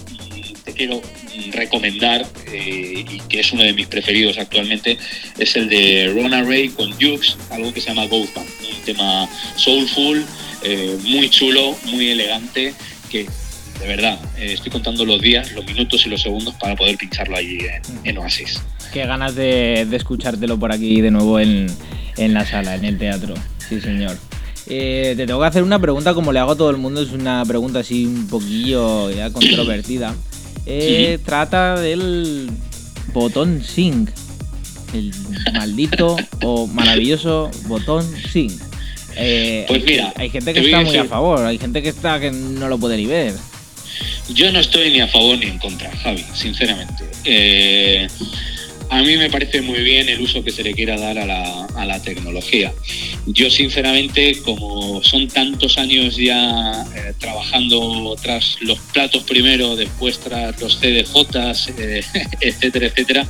[0.63, 1.02] te quiero
[1.52, 4.97] recomendar eh, y que es uno de mis preferidos actualmente
[5.38, 9.30] es el de Rona Ray con Jukes, algo que se llama Ghost Band, un tema
[9.56, 10.26] soulful,
[10.63, 12.73] eh, muy chulo, muy elegante,
[13.10, 13.28] que
[13.84, 17.36] de verdad eh, estoy contando los días, los minutos y los segundos para poder pincharlo
[17.36, 17.60] allí
[18.06, 18.62] en, Oasis.
[18.93, 21.67] Qué ganas de, escuchártelo por aquí de nuevo en,
[22.17, 23.34] en la sala, en el teatro.
[23.67, 24.17] Sí, señor.
[24.65, 27.43] te tengo que hacer una pregunta como le hago a todo el mundo, es una
[27.46, 30.15] pregunta así un poquillo ya controvertida.
[30.65, 32.50] Eh, trata del
[33.12, 34.10] botón sync.
[34.93, 35.12] El
[35.54, 38.54] maldito o maravilloso botón sync.
[39.17, 42.32] Eh, pues mira, hay gente que está muy a favor, hay gente que está que
[42.32, 43.34] no lo puede ni ver.
[44.29, 47.03] Yo no estoy ni a favor ni en contra, Javi, sinceramente.
[47.25, 48.08] Eh,
[48.89, 51.99] a mí me parece muy bien el uso que se le quiera dar a la,
[52.03, 52.73] tecnología.
[53.25, 60.60] Yo sinceramente, como son tantos años ya eh, trabajando tras los platos primero, después tras
[60.62, 62.03] los CDJs, eh,
[62.41, 63.27] etcétera, etcétera,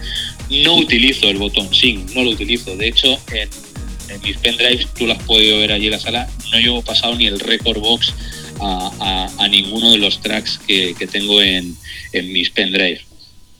[0.50, 2.76] no utilizo el botón SYNC, no lo utilizo.
[2.76, 3.50] De hecho, en,
[4.22, 7.28] mis pendrives, tú lo has podido ver allí en la sala, no llevo pasado ni
[7.28, 8.14] el record box
[8.64, 11.76] a, ninguno de los tracks que, tengo en,
[12.14, 13.06] en mis pendrives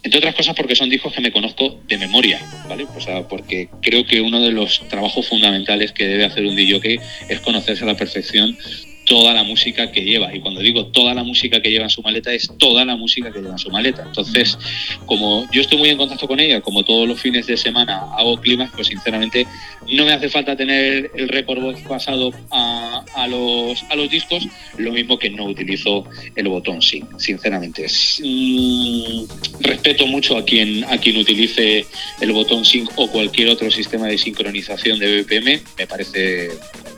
[0.04, 2.86] entre otras cosas porque son discos que me conozco de memoria, ¿vale?
[2.94, 7.00] O sea, porque creo que uno de los trabajos fundamentales que debe hacer un DJ
[7.30, 8.58] es conocerse a la perfección
[9.06, 10.34] toda la música que lleva.
[10.36, 13.32] Y cuando digo toda la música que lleva en su maleta, es toda la música
[13.32, 14.04] que lleva en su maleta.
[14.06, 14.58] Entonces,
[15.06, 18.38] como yo estoy muy en contacto con ella, como todos los fines de semana hago
[18.38, 19.48] climas, pues sinceramente
[19.92, 24.92] no me hace falta tener el récord pasado a, a, los, a los discos, lo
[24.92, 27.88] mismo que no utilizo el botón sí, sinceramente.
[28.20, 29.26] Mm,
[29.62, 31.86] respeto mucho a quien, a quien utilice
[32.22, 36.50] el botón sync o cualquier otro sistema de sincronización de BPM, me parece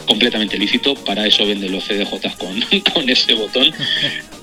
[0.06, 2.62] completamente lícito, para eso venden los CDJ con,
[2.94, 3.72] con ese botón,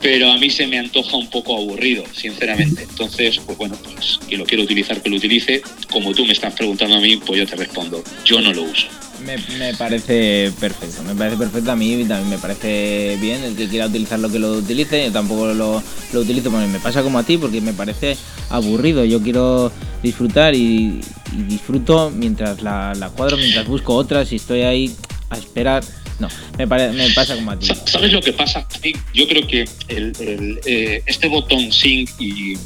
[0.01, 2.83] pero a mí se me antoja un poco aburrido, sinceramente.
[2.83, 5.63] Entonces, pues bueno, pues que lo quiero utilizar, que lo utilice.
[5.91, 8.89] Como tú me estás preguntando a mí, pues yo te respondo, yo no lo uso.
[9.25, 13.69] Me, me, parece perfecto, me parece perfecto a mí también me parece bien el que
[13.69, 15.81] quiera utilizar lo que lo utilice, yo tampoco lo,
[16.13, 18.17] lo utilizo, me pasa como a ti porque me parece
[18.51, 19.71] aburrido, yo quiero
[20.03, 21.01] disfrutar y,
[21.39, 24.93] y disfruto mientras la, la, cuadro, mientras busco otras y estoy ahí
[25.33, 25.85] a esperar.
[26.19, 27.67] No, me, me pasa como a ti.
[27.87, 28.67] ¿Sabes lo que pasa?
[29.13, 32.57] Yo creo que eh, este botón sync y,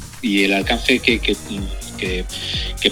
[0.43, 1.35] el alcance que, que,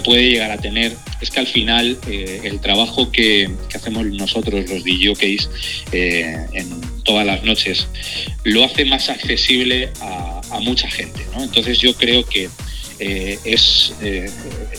[0.04, 4.84] puede llegar a tener es que al final eh, el trabajo que, hacemos nosotros, los
[4.84, 5.50] DJs,
[5.92, 7.86] eh, en todas las noches,
[8.44, 11.20] lo hace más accesible a, mucha gente.
[11.38, 12.48] Entonces yo creo que
[12.98, 14.30] eh, es, eh,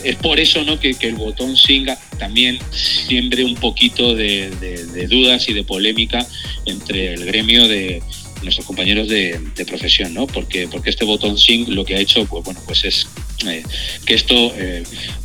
[0.04, 0.80] es por eso ¿no?
[0.80, 4.50] que, que, el botón Singa también siembre un poquito de,
[5.08, 6.26] dudas y de polémica
[6.66, 8.02] entre el gremio de
[8.42, 10.26] nuestros compañeros de, profesión, ¿no?
[10.26, 13.08] Porque, porque este botón Sync lo que ha hecho, pues bueno, pues es
[13.48, 13.64] eh,
[14.06, 14.54] que esto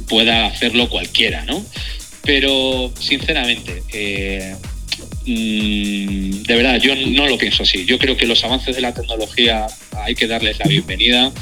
[0.08, 1.64] pueda hacerlo cualquiera, ¿no?
[2.22, 3.82] Pero sinceramente,
[5.24, 7.86] mmm, de verdad, yo no lo pienso así.
[7.86, 9.66] Yo creo que los avances de la tecnología
[10.04, 11.32] hay que darles la bienvenida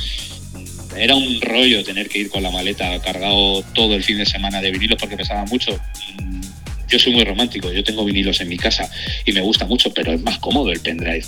[1.01, 4.61] era un rollo tener que ir con la maleta cargado todo el fin de semana
[4.61, 5.79] de vinilos porque pesaba mucho.
[6.89, 8.91] Yo soy muy romántico, yo tengo vinilos en mi casa
[9.25, 11.25] y me gusta mucho, pero es más cómodo el pendrive.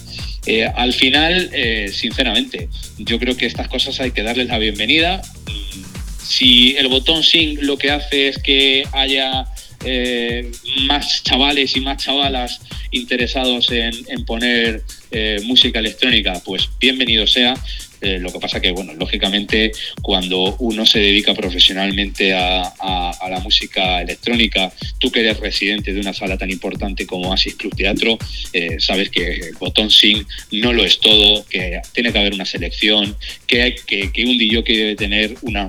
[0.47, 5.23] Eh, al final, eh, sinceramente, yo creo que estas cosas hay que darles la bienvenida.
[6.23, 9.47] Si el botón sync lo que hace es que haya
[9.85, 10.51] eh,
[10.83, 14.83] más chavales y más chavalas interesados en poner
[15.13, 17.55] eh, música electrónica, pues bienvenido sea.
[18.01, 19.71] Eh, lo que pasa que, bueno, lógicamente
[20.03, 22.73] cuando uno se dedica profesionalmente a,
[23.31, 27.75] la música electrónica, tú que eres residente de una sala tan importante como Asis Club
[27.77, 28.19] Teatro,
[28.53, 32.45] eh, sabes que el botón sync no lo es todo, que tiene que haber una
[32.45, 35.69] selección, que, hay, que, que un DJ debe tener una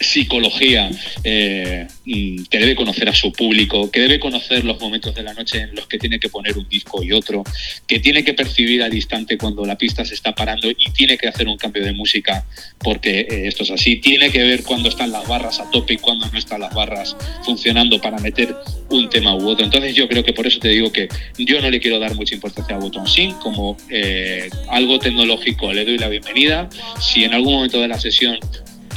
[0.00, 0.90] psicología,
[1.24, 5.60] eh, que debe conocer a su público, que debe conocer los momentos de la noche
[5.60, 7.42] en los que tiene que poner un disco y otro,
[7.86, 11.28] que tiene que percibir al instante cuando la pista se está parando y tiene que
[11.28, 12.46] hacer un cambio de música
[12.78, 15.98] porque eh, esto es así, tiene que ver cuando están las barras a tope y
[15.98, 18.54] cuando no están las barras funcionando para meter
[18.90, 19.64] un tema u otro.
[19.64, 22.34] Entonces yo creo que por eso te digo que yo no le quiero dar mucha
[22.34, 26.68] importancia al botón sync como eh, algo tecnológico, le doy la bienvenida.
[27.00, 28.38] Si en algún momento de la sesión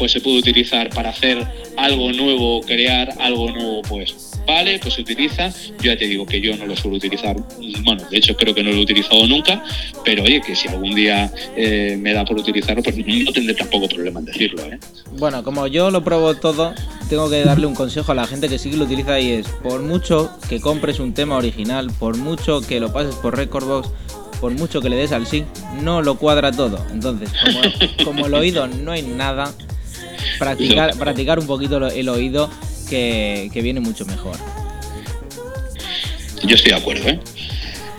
[0.01, 1.45] pues se puede utilizar para hacer
[1.77, 5.49] algo nuevo, crear algo nuevo, pues vale, pues se utiliza.
[5.79, 7.35] Yo ya te digo que yo no lo suelo utilizar,
[7.83, 9.63] bueno, de hecho creo que no lo he utilizado nunca,
[10.03, 13.87] pero oye, que si algún día eh, me da por utilizarlo, pues no tendré tampoco
[13.89, 14.63] problema en decirlo.
[14.63, 14.79] ¿eh?
[15.19, 16.73] Bueno, como yo lo pruebo todo,
[17.07, 19.49] tengo que darle un consejo a la gente que sí que lo utiliza y es,
[19.61, 23.87] por mucho que compres un tema original, por mucho que lo pases por Recordbox,
[24.39, 25.45] por mucho que le des al sync,
[25.83, 26.83] no lo cuadra todo.
[26.91, 27.29] Entonces,
[28.03, 29.53] como el oído no hay nada,
[30.39, 32.49] practicar, practicar un poquito el oído
[32.89, 34.35] que, que, viene mucho mejor.
[36.43, 37.19] Yo estoy de acuerdo, ¿eh?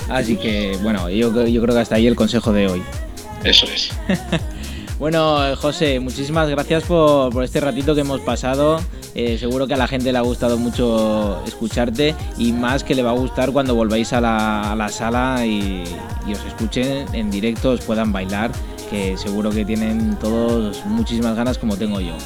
[0.08, 2.82] Así que, bueno, yo, yo creo que hasta ahí el consejo de hoy.
[3.44, 3.90] Eso es.
[4.98, 8.80] bueno, José, muchísimas gracias por, por, este ratito que hemos pasado.
[9.14, 13.02] Eh, seguro que a la gente le ha gustado mucho escucharte y más que le
[13.02, 15.84] va a gustar cuando volváis a la, a la sala y,
[16.26, 18.52] y, os escuchen en directo, os puedan bailar,
[18.92, 22.16] que seguro que tienen todos muchísimas ganas como tengo yo.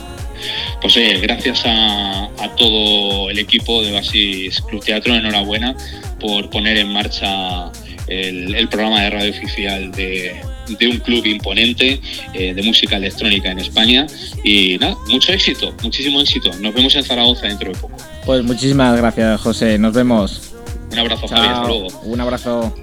[0.83, 5.75] Pues eh, gracias a, a, todo el equipo de Basis Club Teatro, enhorabuena
[6.21, 7.71] por poner en marcha
[8.09, 10.35] el, el programa de radio oficial de,
[10.79, 12.01] de un club imponente
[12.35, 14.07] eh, de música electrónica en España.
[14.43, 16.51] Y nada, mucho éxito, muchísimo éxito.
[16.61, 17.97] Nos vemos en Zaragoza dentro de poco.
[18.25, 19.79] Pues muchísimas gracias, José.
[19.79, 20.53] Nos vemos.
[20.93, 21.53] Un abrazo, Javier.
[21.53, 21.89] Hasta luego.
[22.03, 22.75] Un abrazo.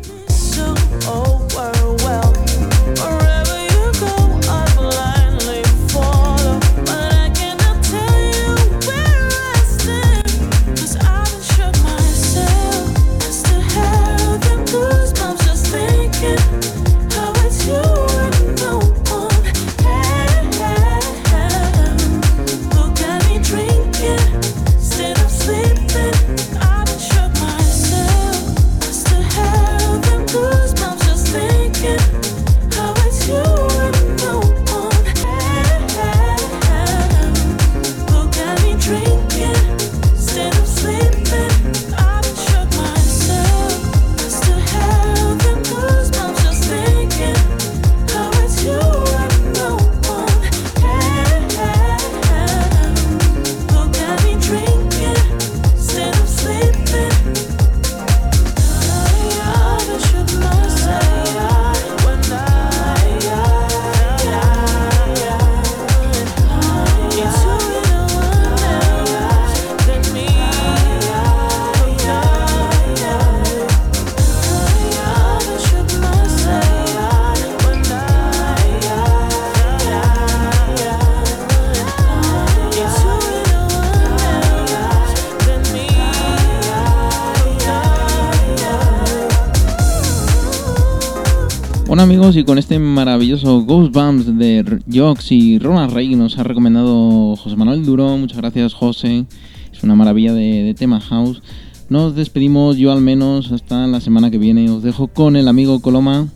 [92.32, 97.58] Y con este maravilloso Ghost Bumps de Jox y Ronald Rey nos ha recomendado José
[97.58, 99.26] Manuel Duro, muchas gracias José,
[99.74, 101.42] es una maravilla de, tema house.
[101.90, 105.82] Nos despedimos yo al menos hasta la semana que viene, os dejo con el amigo
[105.82, 106.30] Coloma,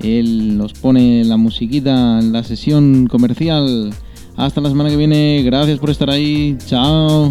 [0.00, 3.90] él nos pone la musiquita en la sesión comercial.
[4.36, 7.30] Hasta la semana que viene, gracias por estar ahí, chao.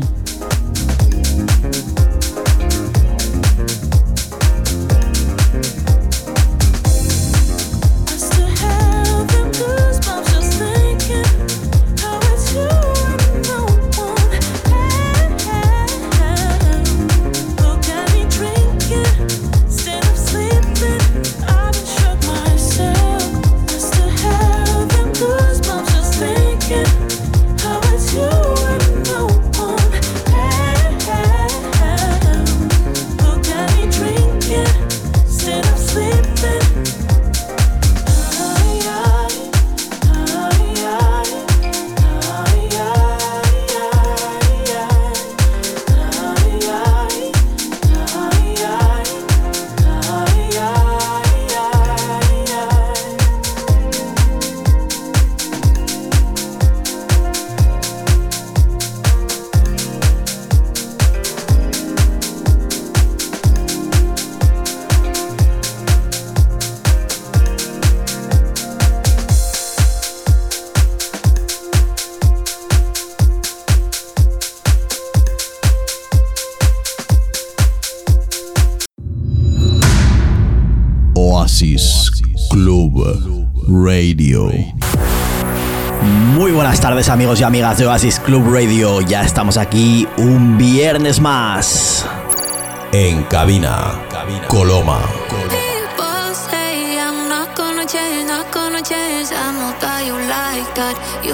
[87.05, 89.01] Amigos y amigas de Oasis Club Radio.
[89.01, 92.07] Ya estamos aquí un viernes más.
[92.91, 94.01] En cabina,
[94.47, 94.99] Coloma.
[101.23, 101.33] You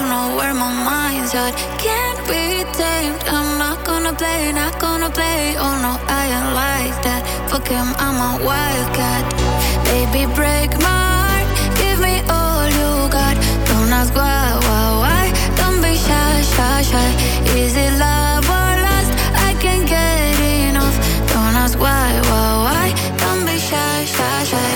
[16.90, 17.10] shy.
[17.56, 19.12] Is it love or lust?
[19.48, 20.96] I can't get enough.
[21.32, 22.86] Don't ask why, why, why.
[23.22, 24.72] Don't be shy, shy, shy.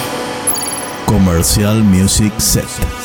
[1.06, 2.97] Commercial Music Set.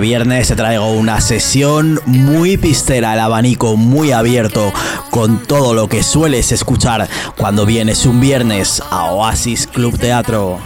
[0.00, 4.72] Este viernes te traigo una sesión muy pistera, el abanico muy abierto,
[5.10, 10.58] con todo lo que sueles escuchar cuando vienes un viernes a Oasis Club Teatro.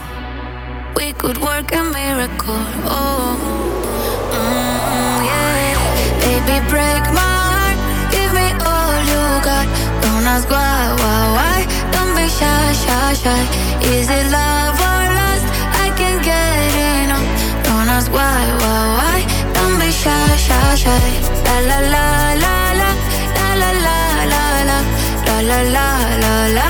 [20.47, 21.07] Shy, shy.
[21.45, 22.05] La la la
[22.45, 22.91] la la,
[23.39, 23.99] la la la
[24.33, 24.79] la la,
[25.27, 25.87] la la la
[26.23, 26.69] la la,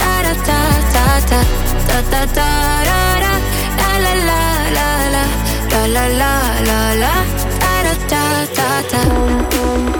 [0.00, 0.58] ta da ta
[0.94, 1.40] ta ta,
[1.88, 2.48] ta ta ta
[2.88, 3.32] da da,
[3.80, 4.40] la la la
[4.76, 5.24] la la,
[5.72, 6.32] la la la
[6.68, 7.14] la la,
[7.62, 8.22] ta da ta
[8.56, 9.95] ta ta.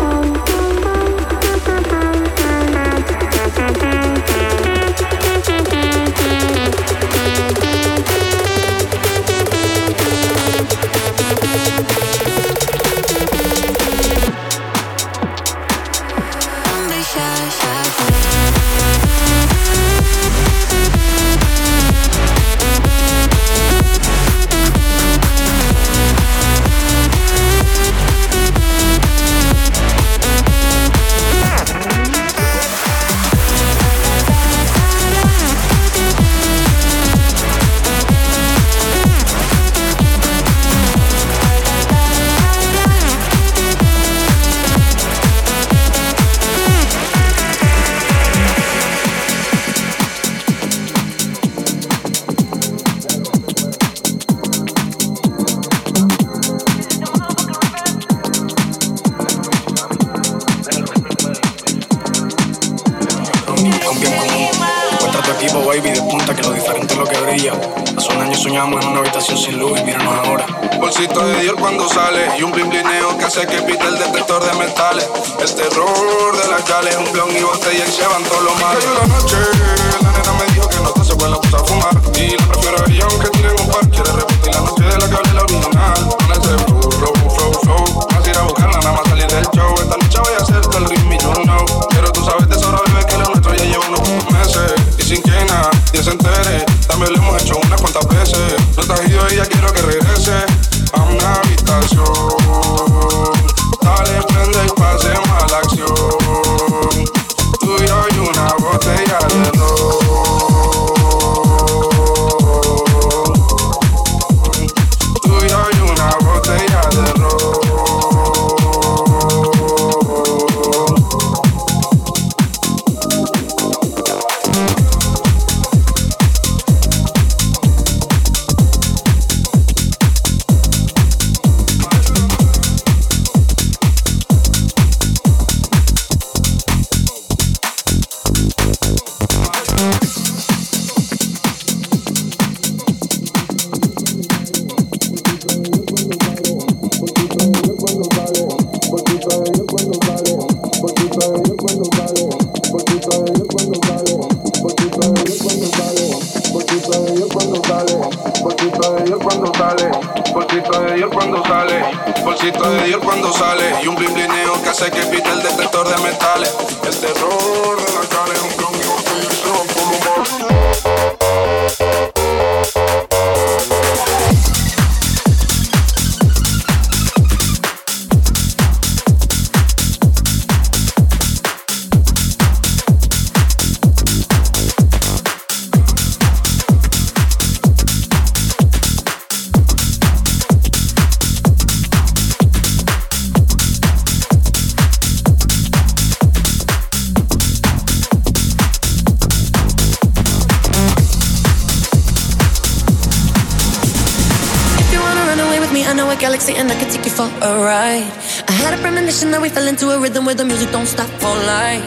[209.77, 211.85] Into a rhythm where the music don't stop for life.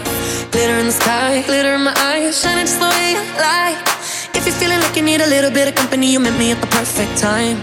[0.52, 3.82] Glitter in the sky, glitter in my eyes, shining just the way you like.
[4.38, 6.62] If you're feeling like you need a little bit of company, you met me at
[6.62, 7.58] the perfect time.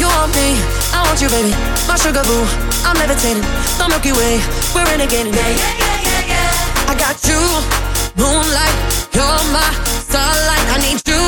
[0.00, 0.56] You want me,
[0.96, 1.52] I want you, baby.
[1.84, 2.48] My sugar boo,
[2.88, 3.44] I'm levitating.
[3.76, 4.40] The Milky Way,
[4.72, 5.28] we're renegading.
[5.36, 6.90] Yeah, yeah, yeah, yeah, yeah.
[6.90, 7.40] I got you,
[8.16, 8.76] moonlight,
[9.12, 9.68] you're my
[10.00, 10.66] starlight.
[10.72, 11.24] I need you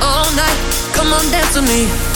[0.00, 0.58] all night.
[0.96, 2.15] Come on, dance with me.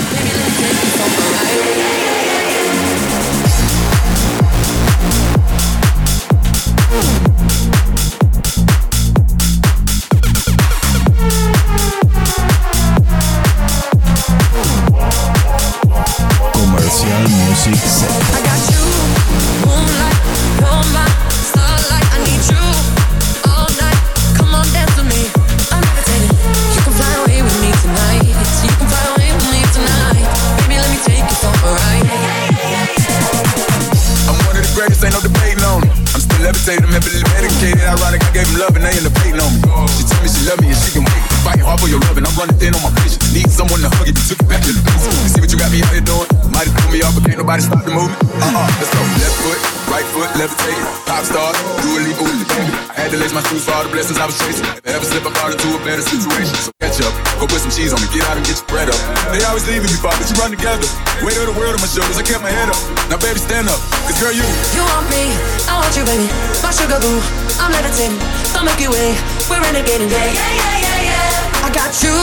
[50.37, 50.85] Levitating.
[51.07, 51.51] Pop star,
[51.83, 52.71] do a leap with the baby.
[52.91, 54.63] I had to lace my shoes for all the blessings I was chasing.
[54.63, 56.55] If I ever slip, I fall into a better situation.
[56.59, 58.87] So catch up, go put some cheese on me, get out and get your bread
[58.91, 58.99] up.
[59.33, 60.87] They always leaving me, but you run together.
[61.25, 62.79] Weight of the world on my shoulders, I kept my head up.
[63.09, 65.33] Now baby, stand up, cause girl, you You want me,
[65.67, 66.27] I want you, baby.
[66.63, 67.19] My sugar boo,
[67.59, 68.15] I'm levitating.
[68.55, 69.17] The Milky Way,
[69.49, 70.09] we're renegading.
[70.11, 71.65] Yeah, yeah, yeah, yeah, yeah.
[71.65, 72.13] I got you,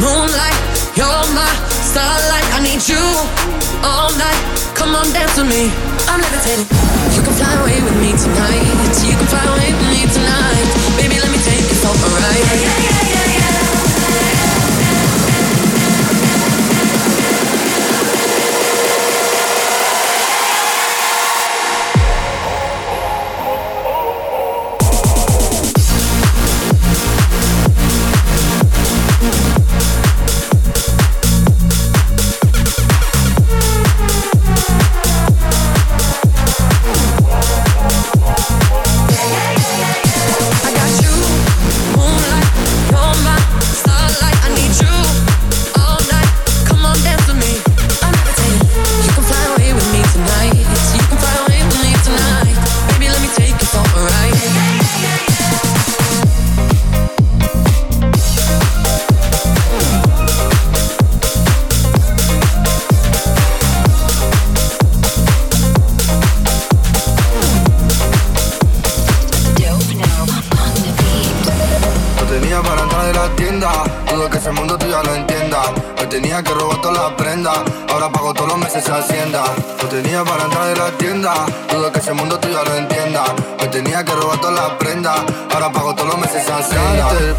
[0.00, 0.58] moonlight,
[0.96, 1.50] you're my
[1.84, 2.46] starlight.
[2.54, 3.02] I need you
[3.84, 4.40] all night.
[4.74, 5.72] Come on, dance with me.
[6.06, 7.07] I'm levitating.
[7.48, 8.66] With me tonight.
[9.08, 10.68] You can fly away with me tonight.
[10.96, 12.97] Baby, let me take you for a ride.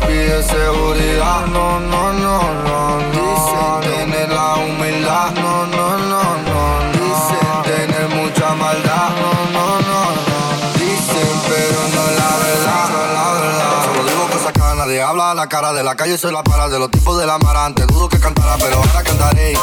[0.10, 1.46] pide seguridad.
[1.48, 2.82] No, no, no, no,
[3.14, 3.82] no.
[3.82, 5.32] Tiene la humildad.
[5.36, 6.62] No, no, no, no.
[6.98, 9.10] Dicen tener mucha maldad.
[9.22, 10.40] No, no, no, no.
[10.80, 12.86] Dicen, pero no la verdad.
[12.94, 13.86] No la verdad.
[13.86, 15.32] Solo digo cosas que nadie habla.
[15.32, 17.66] A la cara de la calle soy la para de los tipos de la mara.
[17.66, 19.54] Antes dudo que cantara, pero ahora cantaré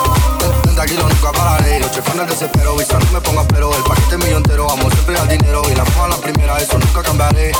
[0.76, 3.82] de aquí lo nunca pararé Noche fan el desespero, visa no me pongas pero El
[3.82, 7.52] paquete millón entero, amo siempre al dinero Y la fama la primera, eso nunca cambiaré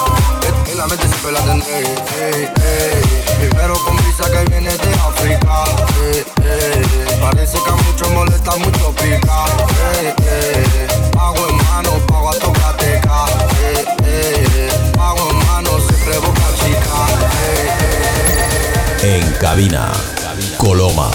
[0.77, 1.79] la mente siempre la tendré.
[1.79, 3.49] Ey, ey.
[3.49, 5.65] Primero con pizza que viene de África.
[7.21, 9.45] Parece que a muchos molesta, mucho pica.
[11.13, 13.25] Pago en mano, pago a tocateca.
[14.97, 17.07] Pago en mano, siempre boca chica.
[19.03, 19.93] En cabina,
[20.59, 21.11] Coloma.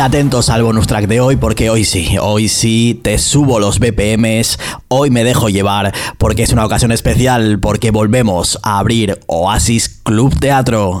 [0.00, 4.58] Atentos al bonus track de hoy porque hoy sí, hoy sí te subo los BPMs,
[4.88, 10.38] hoy me dejo llevar porque es una ocasión especial porque volvemos a abrir Oasis Club
[10.38, 11.00] Teatro.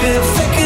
[0.00, 0.63] been faking